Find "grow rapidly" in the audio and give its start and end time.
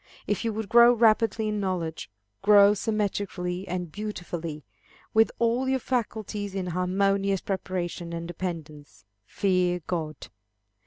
0.67-1.49